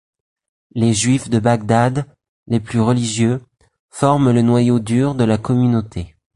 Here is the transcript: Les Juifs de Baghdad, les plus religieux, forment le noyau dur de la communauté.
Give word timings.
Les 0.73 0.95
Juifs 0.95 1.29
de 1.29 1.37
Baghdad, 1.37 2.07
les 2.47 2.59
plus 2.59 2.79
religieux, 2.81 3.43
forment 3.91 4.31
le 4.31 4.41
noyau 4.41 4.79
dur 4.79 5.13
de 5.13 5.23
la 5.25 5.37
communauté. 5.37 6.15